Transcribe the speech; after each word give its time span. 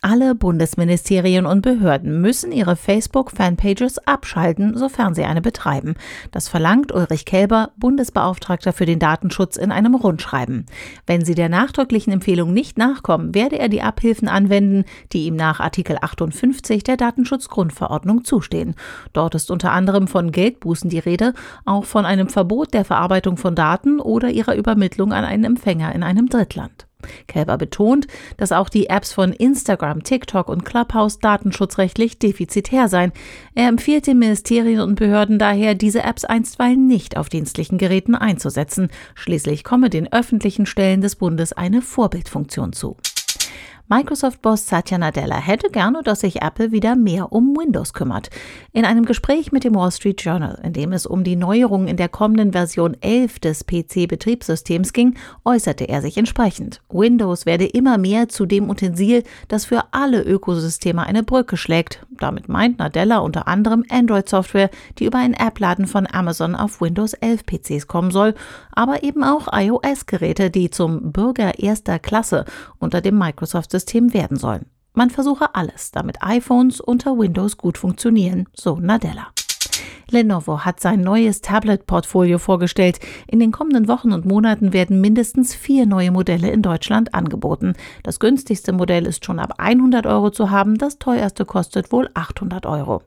Alle 0.00 0.36
Bundesministerien 0.36 1.44
und 1.44 1.62
Behörden 1.62 2.20
müssen 2.20 2.52
ihre 2.52 2.76
Facebook-Fanpages 2.76 3.98
abschalten, 4.06 4.76
sofern 4.76 5.14
sie 5.14 5.24
eine 5.24 5.40
betreiben. 5.40 5.94
Das 6.30 6.48
verlangt 6.48 6.92
Ulrich 6.92 7.24
Kelber, 7.24 7.72
Bundesbeauftragter 7.76 8.72
für 8.72 8.86
den 8.86 9.00
Datenschutz, 9.00 9.56
in 9.56 9.72
einem 9.72 9.96
Rundschreiben. 9.96 10.66
Wenn 11.06 11.24
sie 11.24 11.34
der 11.34 11.48
nachdrücklichen 11.48 12.12
Empfehlung 12.12 12.52
nicht 12.52 12.78
nachkommen, 12.78 13.34
werde 13.34 13.58
er 13.58 13.68
die 13.68 13.82
Abhilfen 13.82 14.28
anwenden, 14.28 14.84
die 15.12 15.26
ihm 15.26 15.34
nach 15.34 15.58
Artikel 15.58 15.98
58 16.00 16.84
der 16.84 16.96
Datenschutzgrundverordnung 16.96 18.24
zustehen. 18.24 18.76
Dort 19.12 19.34
ist 19.34 19.50
unter 19.50 19.72
anderem 19.72 20.06
von 20.06 20.30
Geldbußen 20.30 20.90
die 20.90 21.00
Rede, 21.00 21.34
auch 21.64 21.84
von 21.84 22.06
einem 22.06 22.28
Verbot 22.28 22.72
der 22.72 22.84
Verarbeitung 22.84 23.36
von 23.36 23.56
Daten 23.56 23.98
oder 24.00 24.30
ihrer 24.30 24.54
Übermittlung 24.54 25.12
an 25.12 25.24
einen 25.24 25.44
Empfänger 25.44 25.94
in 25.94 26.04
einem 26.04 26.28
Drittland. 26.28 26.87
Kelber 27.28 27.58
betont, 27.58 28.06
dass 28.36 28.50
auch 28.52 28.68
die 28.68 28.88
Apps 28.88 29.12
von 29.12 29.32
Instagram, 29.32 30.02
TikTok 30.02 30.48
und 30.48 30.64
Clubhouse 30.64 31.20
datenschutzrechtlich 31.20 32.18
defizitär 32.18 32.88
seien. 32.88 33.12
Er 33.54 33.68
empfiehlt 33.68 34.06
den 34.06 34.18
Ministerien 34.18 34.80
und 34.80 34.96
Behörden 34.96 35.38
daher, 35.38 35.74
diese 35.74 36.02
Apps 36.02 36.24
einstweilen 36.24 36.86
nicht 36.86 37.16
auf 37.16 37.28
dienstlichen 37.28 37.78
Geräten 37.78 38.14
einzusetzen. 38.14 38.88
Schließlich 39.14 39.62
komme 39.62 39.90
den 39.90 40.12
öffentlichen 40.12 40.66
Stellen 40.66 41.00
des 41.00 41.16
Bundes 41.16 41.52
eine 41.52 41.82
Vorbildfunktion 41.82 42.72
zu. 42.72 42.96
Microsoft-Boss 43.90 44.68
Satya 44.68 44.98
Nadella 44.98 45.38
hätte 45.38 45.70
gerne, 45.70 46.02
dass 46.02 46.20
sich 46.20 46.42
Apple 46.42 46.72
wieder 46.72 46.94
mehr 46.94 47.32
um 47.32 47.56
Windows 47.56 47.94
kümmert. 47.94 48.28
In 48.72 48.84
einem 48.84 49.06
Gespräch 49.06 49.50
mit 49.50 49.64
dem 49.64 49.74
Wall 49.74 49.90
Street 49.90 50.20
Journal, 50.20 50.60
in 50.62 50.74
dem 50.74 50.92
es 50.92 51.06
um 51.06 51.24
die 51.24 51.36
Neuerungen 51.36 51.88
in 51.88 51.96
der 51.96 52.10
kommenden 52.10 52.52
Version 52.52 52.98
11 53.00 53.38
des 53.38 53.64
PC-Betriebssystems 53.66 54.92
ging, 54.92 55.16
äußerte 55.42 55.88
er 55.88 56.02
sich 56.02 56.18
entsprechend. 56.18 56.82
Windows 56.90 57.46
werde 57.46 57.64
immer 57.64 57.96
mehr 57.96 58.28
zu 58.28 58.44
dem 58.44 58.68
Utensil, 58.68 59.22
das 59.48 59.64
für 59.64 59.84
alle 59.92 60.22
Ökosysteme 60.22 61.04
eine 61.04 61.22
Brücke 61.22 61.56
schlägt. 61.56 62.06
Damit 62.18 62.48
meint 62.48 62.78
Nadella 62.78 63.18
unter 63.18 63.48
anderem 63.48 63.84
Android-Software, 63.88 64.70
die 64.98 65.06
über 65.06 65.18
einen 65.18 65.34
App-Laden 65.34 65.86
von 65.86 66.06
Amazon 66.10 66.54
auf 66.54 66.80
Windows 66.80 67.14
11 67.14 67.44
PCs 67.46 67.86
kommen 67.86 68.10
soll, 68.10 68.34
aber 68.72 69.02
eben 69.02 69.24
auch 69.24 69.48
iOS-Geräte, 69.52 70.50
die 70.50 70.70
zum 70.70 71.12
Bürger 71.12 71.58
erster 71.58 71.98
Klasse 71.98 72.44
unter 72.78 73.00
dem 73.00 73.16
Microsoft 73.18 73.68
Betriebssystem 73.68 74.12
werden 74.12 74.36
sollen. 74.36 74.66
Man 74.94 75.10
versuche 75.10 75.54
alles, 75.54 75.92
damit 75.92 76.22
iPhones 76.22 76.80
unter 76.80 77.16
Windows 77.16 77.56
gut 77.56 77.78
funktionieren, 77.78 78.48
so 78.54 78.76
Nadella. 78.76 79.28
Lenovo 80.10 80.60
hat 80.64 80.80
sein 80.80 81.00
neues 81.00 81.42
Tablet-Portfolio 81.42 82.38
vorgestellt. 82.38 82.98
In 83.26 83.40
den 83.40 83.52
kommenden 83.52 83.88
Wochen 83.88 84.12
und 84.12 84.24
Monaten 84.24 84.72
werden 84.72 85.00
mindestens 85.00 85.54
vier 85.54 85.86
neue 85.86 86.10
Modelle 86.10 86.50
in 86.50 86.62
Deutschland 86.62 87.14
angeboten. 87.14 87.74
Das 88.02 88.20
günstigste 88.20 88.72
Modell 88.72 89.06
ist 89.06 89.24
schon 89.24 89.38
ab 89.38 89.54
100 89.58 90.06
Euro 90.06 90.30
zu 90.30 90.50
haben, 90.50 90.78
das 90.78 90.98
teuerste 90.98 91.44
kostet 91.44 91.92
wohl 91.92 92.08
800 92.14 92.66
Euro. 92.66 93.02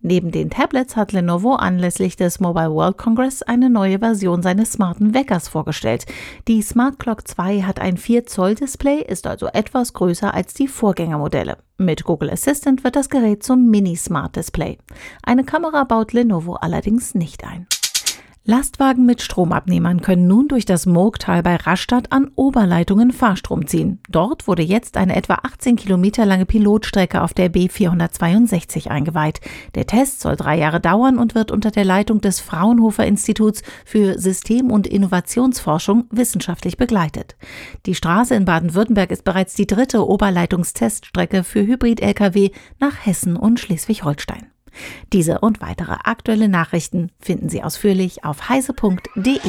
Neben 0.00 0.30
den 0.30 0.50
Tablets 0.50 0.96
hat 0.96 1.12
Lenovo 1.12 1.54
anlässlich 1.54 2.16
des 2.16 2.40
Mobile 2.40 2.72
World 2.72 2.98
Congress 2.98 3.42
eine 3.42 3.68
neue 3.68 3.98
Version 3.98 4.42
seines 4.42 4.72
smarten 4.72 5.14
Weckers 5.14 5.48
vorgestellt. 5.48 6.06
Die 6.48 6.62
Smart 6.62 6.98
Clock 6.98 7.28
2 7.28 7.62
hat 7.62 7.80
ein 7.80 7.96
4 7.96 8.26
Zoll 8.26 8.54
Display, 8.54 9.02
ist 9.02 9.26
also 9.26 9.46
etwas 9.48 9.92
größer 9.92 10.32
als 10.32 10.54
die 10.54 10.68
Vorgängermodelle. 10.68 11.58
Mit 11.78 12.04
Google 12.04 12.30
Assistant 12.30 12.84
wird 12.84 12.96
das 12.96 13.10
Gerät 13.10 13.42
zum 13.42 13.68
Mini-Smart-Display. 13.68 14.78
Eine 15.22 15.44
Kamera 15.44 15.84
baut 15.84 16.14
Lenovo 16.14 16.54
allerdings 16.54 17.14
nicht 17.14 17.44
ein. 17.44 17.66
Lastwagen 18.48 19.04
mit 19.06 19.22
Stromabnehmern 19.22 20.02
können 20.02 20.28
nun 20.28 20.46
durch 20.46 20.64
das 20.64 20.86
Moogtal 20.86 21.42
bei 21.42 21.56
Rastatt 21.56 22.12
an 22.12 22.30
Oberleitungen 22.36 23.10
Fahrstrom 23.10 23.66
ziehen. 23.66 23.98
Dort 24.08 24.46
wurde 24.46 24.62
jetzt 24.62 24.96
eine 24.96 25.16
etwa 25.16 25.40
18 25.42 25.74
Kilometer 25.74 26.24
lange 26.24 26.46
Pilotstrecke 26.46 27.22
auf 27.22 27.34
der 27.34 27.52
B462 27.52 28.86
eingeweiht. 28.86 29.40
Der 29.74 29.88
Test 29.88 30.20
soll 30.20 30.36
drei 30.36 30.56
Jahre 30.58 30.78
dauern 30.78 31.18
und 31.18 31.34
wird 31.34 31.50
unter 31.50 31.72
der 31.72 31.84
Leitung 31.84 32.20
des 32.20 32.38
Fraunhofer 32.38 33.04
Instituts 33.04 33.62
für 33.84 34.16
System- 34.16 34.70
und 34.70 34.86
Innovationsforschung 34.86 36.04
wissenschaftlich 36.12 36.76
begleitet. 36.76 37.34
Die 37.84 37.96
Straße 37.96 38.36
in 38.36 38.44
Baden-Württemberg 38.44 39.10
ist 39.10 39.24
bereits 39.24 39.54
die 39.54 39.66
dritte 39.66 40.06
Oberleitungsteststrecke 40.06 41.42
für 41.42 41.66
Hybrid-Lkw 41.66 42.52
nach 42.78 43.04
Hessen 43.04 43.34
und 43.34 43.58
Schleswig-Holstein. 43.58 44.46
Diese 45.12 45.40
und 45.40 45.60
weitere 45.60 45.96
aktuelle 46.04 46.48
Nachrichten 46.48 47.10
finden 47.20 47.48
Sie 47.48 47.62
ausführlich 47.62 48.24
auf 48.24 48.48
heise.de. 48.48 49.40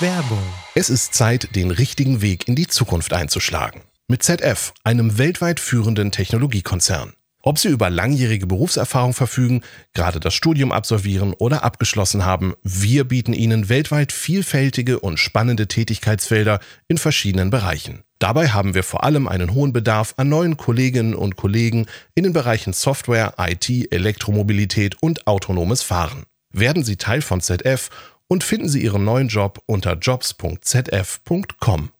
Werbung. 0.00 0.42
Es 0.74 0.90
ist 0.90 1.14
Zeit, 1.14 1.54
den 1.54 1.70
richtigen 1.70 2.22
Weg 2.22 2.48
in 2.48 2.56
die 2.56 2.66
Zukunft 2.66 3.12
einzuschlagen. 3.12 3.82
Mit 4.08 4.22
ZF, 4.22 4.72
einem 4.84 5.18
weltweit 5.18 5.58
führenden 5.58 6.12
Technologiekonzern. 6.12 7.14
Ob 7.42 7.60
Sie 7.60 7.68
über 7.68 7.90
langjährige 7.90 8.48
Berufserfahrung 8.48 9.14
verfügen, 9.14 9.62
gerade 9.94 10.18
das 10.18 10.34
Studium 10.34 10.72
absolvieren 10.72 11.32
oder 11.32 11.62
abgeschlossen 11.62 12.24
haben, 12.24 12.54
wir 12.64 13.04
bieten 13.04 13.32
Ihnen 13.32 13.68
weltweit 13.68 14.10
vielfältige 14.10 14.98
und 14.98 15.20
spannende 15.20 15.68
Tätigkeitsfelder 15.68 16.58
in 16.88 16.98
verschiedenen 16.98 17.50
Bereichen. 17.50 18.02
Dabei 18.18 18.48
haben 18.48 18.74
wir 18.74 18.82
vor 18.82 19.04
allem 19.04 19.28
einen 19.28 19.52
hohen 19.54 19.72
Bedarf 19.72 20.14
an 20.16 20.28
neuen 20.28 20.56
Kolleginnen 20.56 21.14
und 21.14 21.36
Kollegen 21.36 21.86
in 22.14 22.24
den 22.24 22.32
Bereichen 22.32 22.72
Software, 22.72 23.34
IT, 23.38 23.92
Elektromobilität 23.92 25.02
und 25.02 25.26
autonomes 25.26 25.82
Fahren. 25.82 26.24
Werden 26.52 26.82
Sie 26.84 26.96
Teil 26.96 27.20
von 27.20 27.40
ZF 27.40 27.90
und 28.28 28.42
finden 28.42 28.68
Sie 28.68 28.82
Ihren 28.82 29.04
neuen 29.04 29.28
Job 29.28 29.62
unter 29.66 29.94
jobs.zf.com. 29.94 31.90